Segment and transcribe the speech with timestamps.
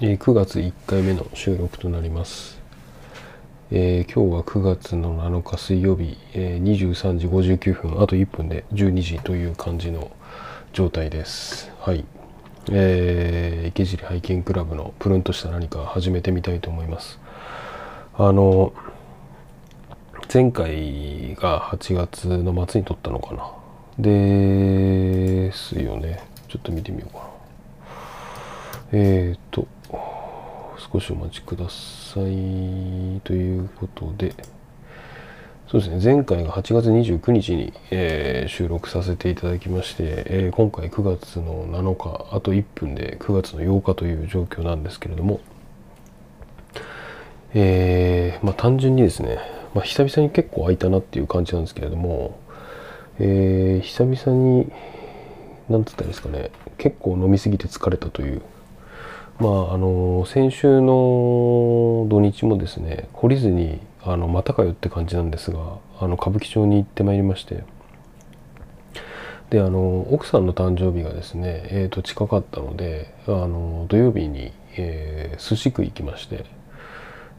[0.00, 2.60] えー9月1回目の収録となります、
[3.72, 10.12] えー今日は9月の7日水曜日、えー23時59分あと1分で12時という感じの
[10.72, 11.72] 状態です。
[11.80, 12.04] はい。
[12.70, 17.18] えー池尻ハイキングクラブのプルンとした何か始めてみたいと思います。
[18.14, 18.72] あの
[20.32, 23.50] 前回が8月の末に撮ったのかな。
[23.98, 26.20] ですよね。
[26.46, 27.37] ちょっと見てみようかな。
[28.92, 29.66] えーと
[30.92, 33.20] 少しお待ちください。
[33.24, 34.32] ということで
[35.66, 36.00] そうですね。
[36.02, 45.40] 前回が8月29日に、えー収録させていただきまして、えー今回9月の7日あと1分で9月の8日という状況なんですけれども
[47.54, 49.38] えーまあ単純にですね、
[49.74, 52.38] まあ、久々に結構空いたなっていう感じなんですけれども、
[53.18, 54.70] えー久々に
[55.68, 56.50] なんつったらいいですかね。
[56.78, 58.40] 結構飲みすぎて疲れたという
[59.38, 67.64] まああの先週の土日もですね懲りずにあのまたかよって感じなんですがあの歌舞伎町に行ってまいりまして。
[69.50, 76.44] であの奥さんの誕生日がですね、えー、と近かったのであの土曜日に、えー寿司食い行きまして。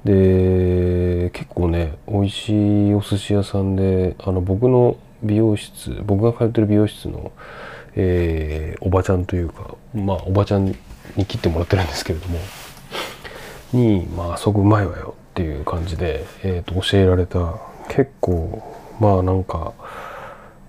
[0.05, 7.31] で結構ね美味しいお寿司屋さんであの僕の美容室僕が通ってる美容室の、
[7.95, 10.73] えーおばちゃんというかまあおばちゃん
[11.15, 12.39] に切ってもらってるんですけれども
[13.73, 17.69] に「まああそこうまいわよ」っていう感じで、えー、と教えられた。
[17.89, 18.61] 結構
[18.99, 19.73] まあなんか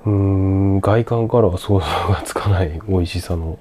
[0.04, 3.58] うん外観からは想像がつかない 美味しさの。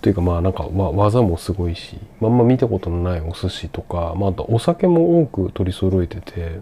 [0.00, 6.60] というかまあなんか、ま、技もすごいし、まあ、んま見たことのないお寿司とか、まあ、あとお酒も多く取り揃えてて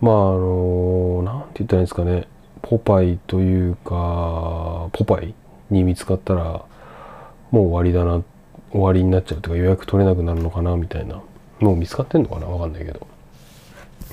[0.00, 2.26] まああのなんて言ったらいいんですかね。
[2.62, 5.34] ポパイというかポパイ
[5.70, 6.64] に見つかったら
[7.50, 8.22] もう終わりだな
[8.70, 11.22] 終わりになっちゃうとか予約取れなくなるのかなみたいな
[11.60, 13.06] もう見つかってんのかなわかんないけど。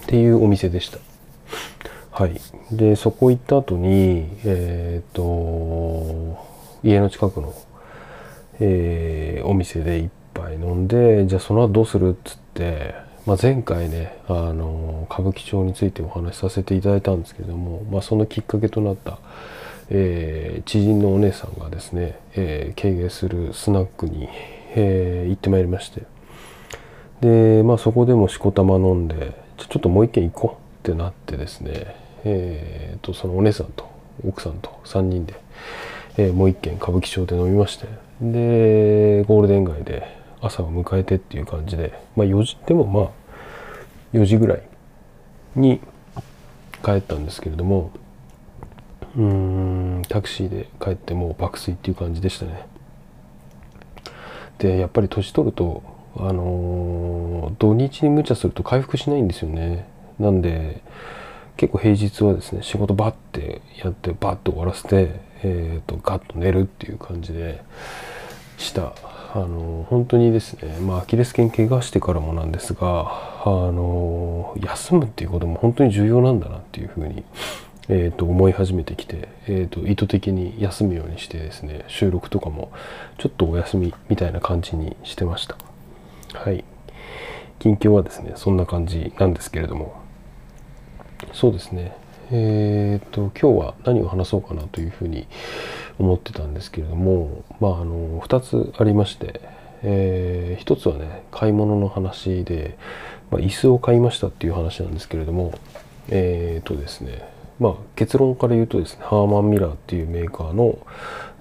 [0.04, 1.00] っていうお店でした。
[2.12, 2.40] はい。
[2.72, 6.38] でそこ行った後にえっ、と
[6.84, 7.54] 家の近くの
[8.60, 19.20] えーお店で一杯飲んでじゃあその後どうするっつって、まあ、前回ねあの歌舞伎町についてお話しさせていただいたんですけれども、まあ、そのきっかけとなった、
[19.96, 24.28] えー知人のお姉さんがですね、えー経営するスナックに、
[24.76, 26.02] えー行ってまいりまして。
[27.22, 31.96] で、まあ、そこでもしこたま飲んでちょっともう一軒行こうってなってですね、
[32.26, 33.88] えーとそのお姉さんと
[34.28, 35.36] 奥さんと3人で、
[36.18, 37.88] えーもう一軒歌舞伎町で飲みまして。
[38.22, 40.08] でゴールデン街で
[40.40, 43.10] 朝を迎えてっていう感じで、まあ、4時でもまあ
[44.14, 44.64] 4時ぐらい
[45.56, 45.82] に
[46.84, 47.92] 帰ったんですけれども
[49.16, 52.66] うんタクシーで帰ってもう爆睡っていう感じでしたね。
[54.58, 55.84] でやっぱり年取ると
[56.16, 59.86] あのー土日に無茶すると回復しないんですよね。
[60.20, 60.82] なんで
[61.58, 67.64] 結構平日はですね仕事バッてやってバッと終わらせて、えー、とガッと寝るっていう感じで
[68.58, 68.94] した。
[69.36, 73.12] あの本当にですねまあアキレス腱怪我してからもなんですが
[73.44, 77.24] あの休むっていうことも本当に重要なんだなっていうふうに、
[77.90, 82.72] えー、と思い始めてきて、えー、と意図的に休むようにしてですね収録とかも
[83.18, 85.58] ちょっとお休みみたいな感じにしてました。
[86.34, 86.64] はい。
[87.60, 90.02] 近況はですねそんな感じなんですけれども。
[91.34, 91.96] そうですね。
[92.32, 95.28] えー、と今日は何を話そうかなというふうに
[96.00, 99.42] 思ってたんですけれども、まあ、あの2つありまして、
[99.84, 102.78] え1つはね買い物の話で、
[103.30, 105.54] まあ、椅子を買いましたっていう話なんですけれども
[106.10, 107.28] えー、とですね
[107.60, 110.80] まあ結論から言うとですねハーマンミラーっていうメーカーの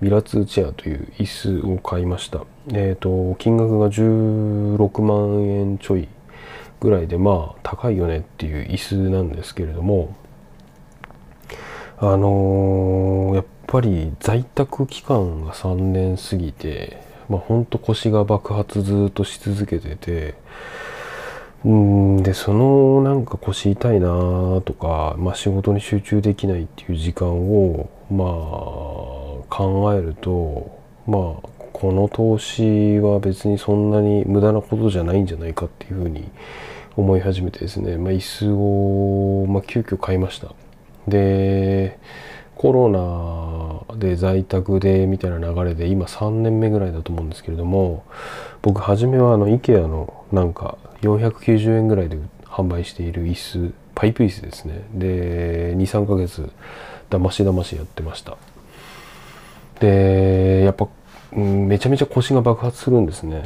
[0.00, 2.44] ミラ2チェアという椅子を買いました。
[2.72, 6.08] えー、と金額が16万円ちょい
[6.80, 10.14] ぐらいでまあ高いよねっていう椅子なんですけれども
[11.98, 20.34] あのーやっぱり在宅期間が3年過ぎてまあほんと腰が爆発ずっとし続けてて
[21.64, 24.08] うんでそのなんか腰痛いな
[24.64, 28.28] とか、まあ、仕事に集中できないっていう時間をまあ
[29.48, 30.76] 考えると
[31.06, 36.30] まあこの投資は別にそんなに無駄なことじゃないんじゃないかっていうふうに
[36.96, 40.52] 思い始めてですね、まあ、椅子を、まあ、急遽買いました。
[41.08, 41.98] で
[42.54, 48.04] コロナで在宅でみたいな流れで今3年目ぐらいだと思うんですけれども
[48.60, 54.84] 僕初めはあの IKEA のなんか490円ぐらいで販売している椅子パイプ椅子ですね。
[54.94, 56.50] で23ヶ月
[57.10, 58.36] だましだましやってました。
[59.80, 60.88] でやっぱ、
[61.34, 63.42] うんめちゃめちゃ腰が爆発するんですね。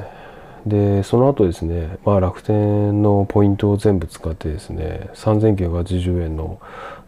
[0.67, 6.61] でその後ですね、まあ、楽天のポイントを全部使ってですね3980円の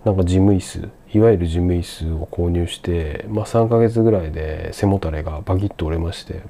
[0.05, 6.43] なんか事務椅子いわゆる事務椅子を購入して、まあ、3ヶ月ぐらいで背もたれがバキッと折れまして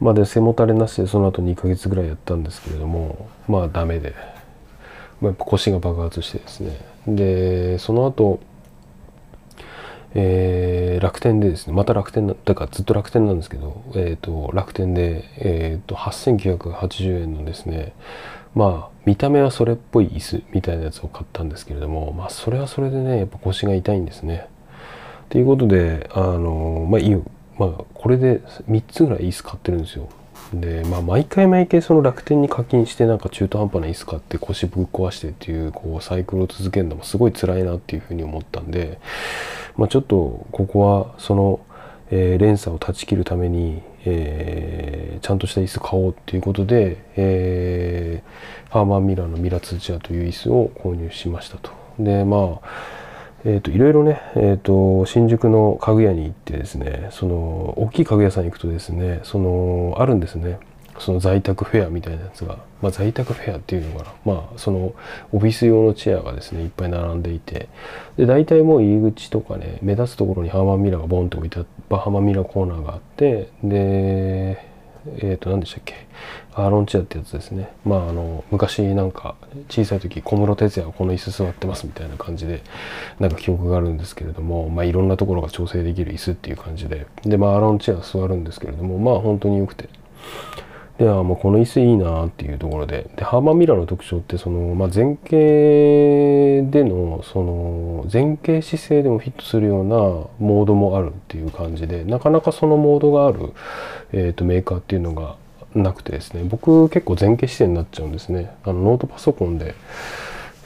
[0.00, 4.14] まあで背もたれなしでその後2ヶ月ぐらいやったんですけれどもまあダメで、
[5.20, 6.76] まあ、やっぱ腰が爆発してですね。
[7.06, 8.40] でその後
[10.14, 17.94] えー、楽天でですねまた楽天だからずっと楽天なんですけど、えーと、楽天で、えーと、8980円のですね
[18.54, 24.48] まあ見た目はそれっぽい椅子みたいなやつを買ったんですけれどもまあそれはそれでねやっぱ腰が痛いんですね。
[25.28, 27.22] ということであのまあいい
[27.60, 30.08] まあこれで3つぐらい椅子買ってるんですよ。
[30.54, 38.98] でまあ毎回毎回その楽天に課金してなんか中途半端な椅子買って腰ぶっ壊してっていうこうサイクルを続けるのもすごい辛いなっていうふうに思ったんで
[39.80, 41.60] まあ、ちょっとここはその、
[42.10, 51.70] えー、連鎖を断ち切るために、えー、ちゃんとした椅子買おうっていうことで、えー、ハーマンミラーのミラツーチャーという椅子を購入しましたと。
[51.98, 52.99] でまあ
[53.44, 60.58] えーと、いろいろね、えーと、新宿の家具屋に行ってですねその大きい家具屋さんに行くとですねそのあるんですね。
[60.98, 64.34] その在宅フェアみたいなやつが、まあ、在宅フェアっていうのかな。
[64.34, 64.92] まあその
[65.32, 67.68] オフィス用のチェアがですねいっぱい並んでいて。
[68.18, 71.60] で大体もう入り口とかね目立つところにハーマンミラーがボンって置いて
[71.90, 74.69] あハマミラーコーナーがあってで
[75.06, 75.94] えっ、ー、と何でしたっけ？
[76.54, 77.70] アーロンチェアってやつですね。
[77.84, 79.34] まああの昔なんか
[79.68, 82.62] 小さい時小室哲哉はこの椅子座ってますみたいな感じで
[83.18, 87.06] なんか記憶があるんですけれどもまあいろんなところが調整できる椅子っていう感じで。
[87.22, 89.88] でまあアーロンチェア座るんですけれどもまあ本当に良くて。
[91.00, 93.08] ではもうこの椅子いいなっていうところで。
[93.16, 103.54] でハーマンミラーの特徴ってその、まあ、前傾でのその前傾姿勢でもフィットするようなモードもあるっていう感じでなかなかそのモードがある、
[104.12, 105.36] えーと、メーカーっていうのが
[105.74, 106.42] なくてですね。
[106.44, 108.54] 僕結構前傾姿勢になっちゃうんですね。
[108.64, 109.74] あのノートパソコンで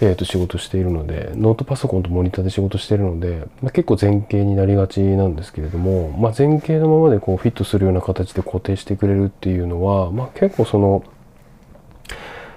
[0.05, 11.05] えー、と仕事しているのでノートパソコンとモニターで仕事しているので、まあ、結構前傾になりがちなんですけれども、まあ、前傾のままでこうフィットするような形で固定してくれるっていうのは、まあ、結構その、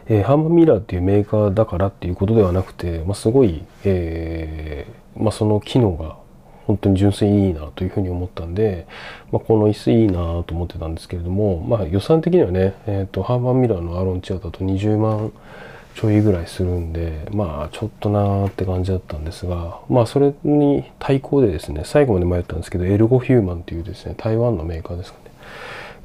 [0.08, 6.18] えー、ハンマーミラーっていうメーカーだからっていうことではなくて、まあ、すごい、えーまあ、その機能が
[6.66, 8.88] 本当に純粋にいいなというふうに思ったんで、
[9.32, 15.32] まあ、この椅子いいなと思ってたんですけれども、まあ、予算的にはね、えーと、ハーマンミラーのアロンチアだと20万
[15.98, 25.32] ちょいぐらいするんでまあちょっとなーって感じだったんですがまあそれに対抗でですね最後まで迷ったんですけどエルゴヒューマンっていうですね台湾のメーカーですかね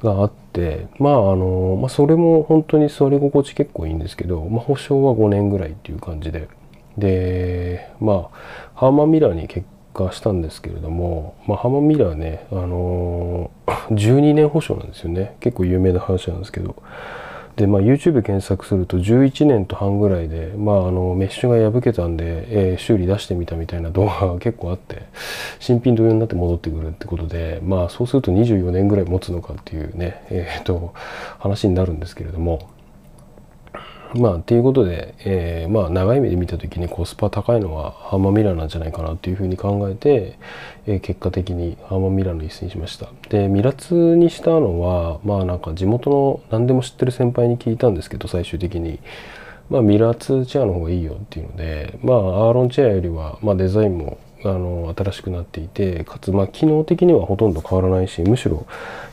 [0.01, 6.49] があってまああの、まあ、それも本当に座り心地結構いいんですけど、まあ、保証は5年ぐらいっていう感じで。
[6.97, 13.49] でまあハーマンミラーに結果したんですけれども、まあ、ハーマンミラーね、あの
[13.89, 15.35] 12年保証なんですよね。
[15.39, 16.75] 結構有名な話なんですけど。
[17.55, 25.03] で、まあ、YouTube 検索すると11年と半ぐらいで、まあ、あのメッシュが破けたんで、えー、修理出してみたみたいな動画が結構あって
[25.59, 30.93] 新品同様になって戻ってくるってことで、まあ、そうすると24年ぐらい持つのかっていうね、えーと
[31.39, 32.72] 話になるんですけれども、
[34.15, 40.37] まあ、っていうことで、えー、まあ、長い目で見た時にコスパ高いのはハーマンミラーなんじゃないかなっていうふうに考えて、
[40.85, 43.09] えー、結果的にハーマンミラーの椅子にしました。
[43.29, 48.99] で、ミラツにしたのは、まあなんか地元の何でも知ってる先輩に聞いたんですけど、最終的に。
[49.69, 58.65] まあ、ミラーツチェアの方がいいよっていうので、まあ、アーロンチェアよりは、まあ、デザインもあの新しくなっていてかつまあ機能的にはほとんど変わらないしむしろ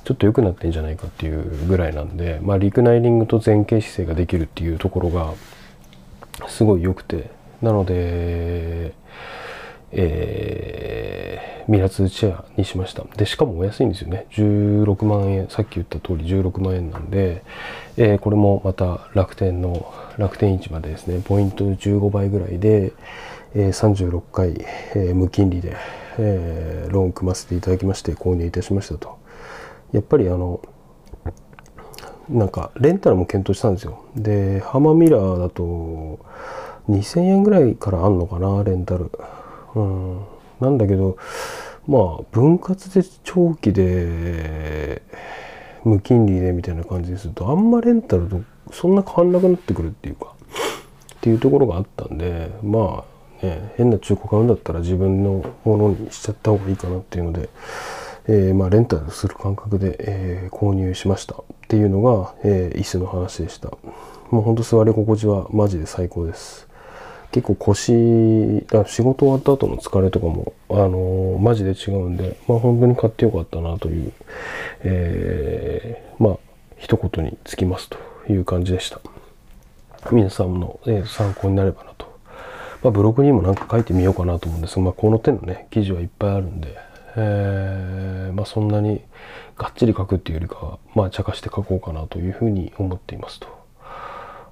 [0.04, 5.34] ちょっと良くなってんじゃないかっていうぐらいなんで、まあ、リクナイリングと前傾姿勢ができるっていうところが
[6.48, 7.40] すごい良くて。
[7.62, 8.94] なので、
[9.92, 13.04] えー、ミラツチェアにしました。
[13.16, 14.26] でしかもお安いんですよね。
[14.30, 15.48] 16万円。
[15.48, 17.42] さっき言った通り16万円なんで、
[17.96, 22.92] えー、これもまた楽天の楽天市場でですねポイント15倍ぐらいで
[23.54, 24.64] え36回、
[24.94, 25.76] え無金利で、
[26.18, 29.18] えローン組ませていただきまして購入いたしましたと。
[29.92, 30.60] やっぱりあの
[32.28, 34.04] なんかレンタルも検討したんですよ。
[34.14, 36.20] でハマミラーだと
[36.88, 39.10] 2000円ぐらいからあんのかなレンタル。
[39.74, 40.20] うん。
[40.60, 41.16] なんだけど
[41.88, 45.02] まあ分割で長期で
[45.84, 48.42] 無金利でみたいな感じでするとあんまレンタルと
[48.72, 50.34] そんな変わんなくなってくるっていうか
[51.14, 57.48] っていうところがあったんでまあえ、変な中古買うんだったら自分のものにしちゃった方がいいかなっていうので、
[58.28, 61.34] えー、まあ、レンタルする感覚で、えー、購入しました。
[61.34, 63.70] っていうのが、え椅子の話でした。
[64.30, 66.68] もうほんと座り心地はマジで最高です。
[67.32, 74.12] 結構腰だ仕事終わった後の疲れとかも、あのマジで違うんで、まあ、本当に買ってよかったなという、
[74.82, 76.38] えまあ
[76.76, 79.00] 一言につきますという感じでした。
[80.10, 82.09] 皆さんの、え参考になればなと、
[82.82, 86.76] まあ、ブログにも何か書いてみようかなと思うんですが、まあ、この手のね記事はいっぱいあるんで、
[87.16, 89.02] えー、まあ、そんなに
[89.56, 93.60] がっちり書くっていうよりかはまあ茶化して書こうかなというふうに思っていますと。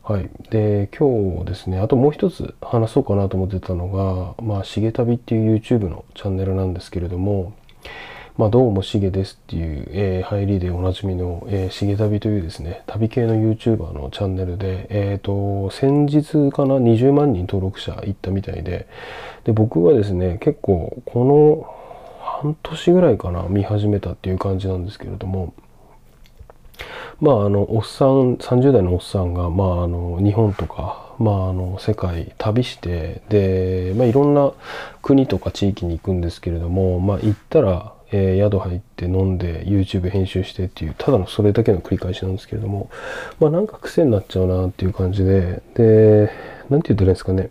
[0.02, 7.52] はい、で今日ですねあともう一つ話そうかなと思ってたのが「まあ、しげたび」っていう YouTube のチャンネルなんですけれども
[8.38, 18.86] 「まあ、どうもしげです」っていう、えー、入りでおなじみの、えー、しげ旅というですね旅系の YouTuber のチャンネルで、えっ、ー、と先日かな20万人登録者いったみたいで
[19.42, 21.74] で僕はですね結構この
[22.20, 25.52] 半年ぐらいかな見始めたっていう感じなんですけれども
[27.20, 34.52] まああのおっさん30代のおっさんが、まあ、あの日本とか、まあ、あの世界旅してで、まあ、いろんな
[35.02, 42.90] 国とか地域に行くんですけれども、まあ、行ったら、えー、宿入って飲んで YouTube 編集してっていうただのそれだけの繰り返しなんですけれども、
[43.38, 46.30] まあ、なんか癖になっちゃうなっていう感じでで
[46.70, 47.50] 何て言ったらいいんですかね。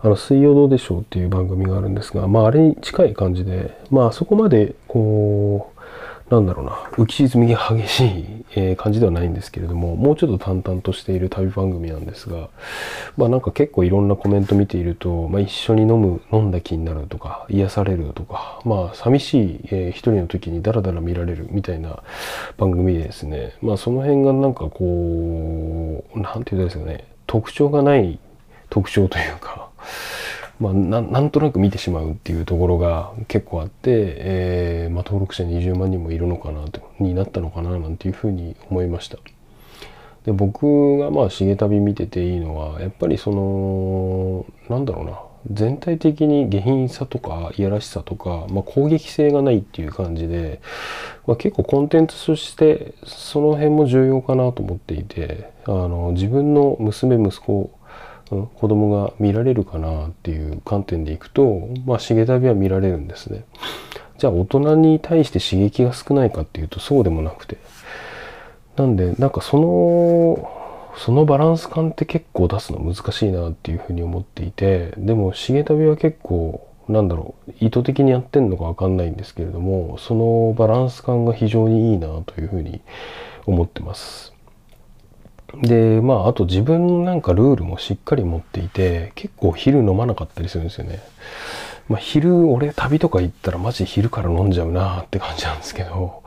[0.00, 5.77] あの水曜どうでしょうっていう番組があるんですが、まあ、あれに近い感じで、まあ、そこまでこう
[6.30, 6.72] なんだろうな。
[6.92, 12.48] 浮き沈みが激しい、えー、感じではないんですけれどももうちょっと淡々としている旅番組なんですが
[13.16, 22.02] まあなんか結構いろんなコメント見ていると、まあ、一緒に飲む飲んだ気になるとか癒されるとかまあ寂しい、えー、一人の時にダラダラ見られるみたいな
[22.56, 28.18] 番組でですねまあその辺がなんかこう何て言うんですかね特徴がない
[28.70, 29.70] 特徴というか
[30.60, 39.18] まあ、なんとなく見てしまうっていうところが結構あって、えーまあ、登録者20万人もいるのかなとになったのかななんていうふうに思いました。
[40.24, 50.60] で僕がまあ重旅見てていいのはやっぱりそのなんだろうな全体的に下品さとかいやらしさとか、まあ、攻撃性がないっていう感じで、
[51.26, 57.70] まあ、結構コンテンツとしてその辺も重要かなと思っていてあの自分の娘息子
[58.28, 63.44] 子供が見られるかなっていう観点でいくと、まあ、重旅は見られるんですね。
[64.18, 67.58] じゃあ大人に対して刺激が少ないかっていうとそうでもなくて。
[68.76, 70.50] なんで、なんかその、
[70.96, 82.80] そのバランス感って結構出すの難しいなっていうふうに思っていて、でも重旅は結構、なんだろう、意図的にやってんのかわかんないんですけれども、そのバランス感が非常にいいなというふうに
[83.46, 84.32] 思ってます。
[85.54, 91.00] でまああと自分なんかルールもしっかり持っていて結構昼飲まなかったりするんですよね。
[91.88, 96.22] まあ、昼俺旅とか行ったらマジ昼から飲んじゃうなって感じなんですけど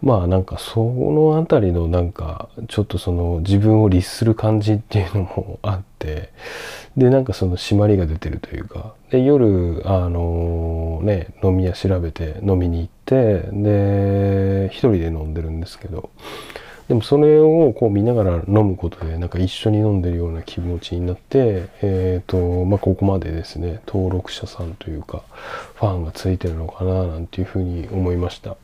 [0.00, 6.30] まあなんかその辺りのなんかちょっとその自分を律する感じっていうのもあって
[6.96, 16.10] でなんかその締まりが出てるというかで夜あのね飲み屋調べて飲みに行ってで一人で飲んでるんですけど
[16.88, 25.22] でもそれをこう見ながら飲むことでなんか一緒に飲んでるような気持ちになって、えっ、ー、と、まあ、ここまでですね、登録者さんというか、
[25.76, 28.56] ファンがついてるのかななんていうふうに思いました。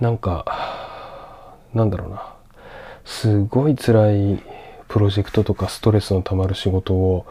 [0.00, 2.34] なんか、なんだろうな。
[3.04, 4.42] すごい辛い
[4.88, 7.26] プロジェクトとかストレスのたまる仕事を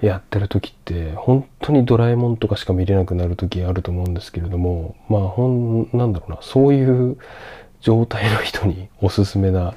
[0.00, 7.18] やってる時って本当にドラえもんとかしか見れなくなる時あると思うんですけれどもまあほんなんだろうなそういう
[7.80, 9.74] 状態の人におすすめな、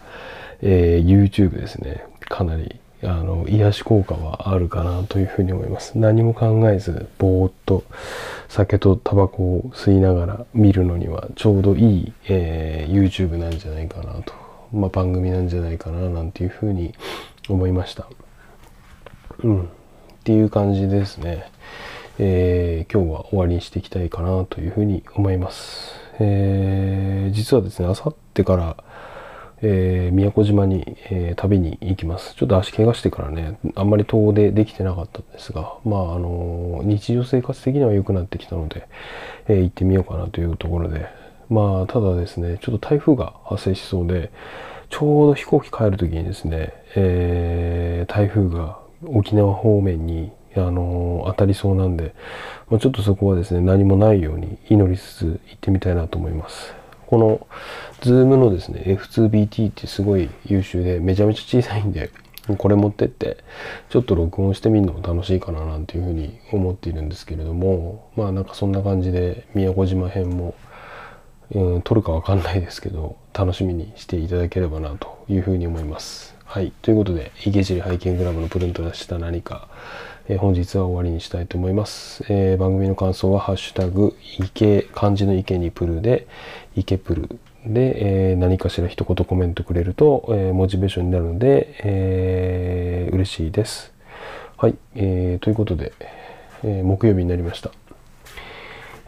[0.61, 2.03] えー、YouTube ですね。
[2.19, 5.97] かなり、あの、癒し効果はあるかなというふうに思います。
[5.97, 7.83] 何も考えず、ぼーっと
[8.47, 14.33] 酒とタバコを吸いながら見るのにはちょうどいい、えー、YouTube なんじゃないかなと。
[14.73, 16.93] まあ、番組なんじゃないかななんていうふうに
[17.49, 18.07] 思いました。
[19.43, 19.63] うん。
[19.63, 19.67] っ
[20.23, 21.51] ていう感じですね。
[22.19, 26.00] えー、今日は終わりにしていきたいかなというふうに思います。
[26.23, 28.77] えー、実はですね、あさってから、
[29.63, 32.35] えー、宮古島に、えー、旅に行きます。
[32.35, 38.87] ちょっと足怪我してからね、あんまり遠出できてなかったんですが、まあ、あの日常生活的には良くなってきたので、
[39.47, 41.07] え行ってみようかなというところで、
[41.49, 44.31] まあ、ただですね、ちょっと台風が発生しそうで、
[44.89, 52.13] ちょうど飛行機帰る時にですね、え台風が沖縄方面にあの当たりそうなんで、
[52.69, 56.73] まあ、ちょっとそこはですね何もないように祈りつつ行ってみたいなと思います
[57.07, 57.47] この
[58.01, 62.11] Zoom のですね F2BT ってすごい優秀でめちゃめちゃ小さいんで
[62.57, 63.37] これ持ってって
[63.89, 70.55] ちょっと録音してみるのも楽しいかななんていうふうに思っているんですけれどもまあなんかそんな感じで宮古島編も、
[71.51, 76.35] うん、撮るかわかんないですけど楽しみにしていただければなというふうに思います。
[76.51, 76.73] はい。
[76.81, 79.69] ということで、池尻ハイキングラブのプリント出した何か、
[80.31, 82.23] え、本日は終わりにしたいと思います。
[82.29, 86.25] えー、番組の感想は、ハッシュタグ、池、漢字の池にプルで、
[86.73, 93.91] 池プルで、えー、何かしら一言コメントくれると、えー、モチベーションになるので、えー、嬉しいです。
[94.55, 95.91] はい、えー、ということで、
[96.63, 97.71] え、木曜日になりました。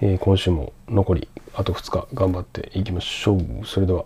[0.01, 3.65] え、今週も残りあと2日頑張っていきましょう。
[3.65, 4.03] それでは。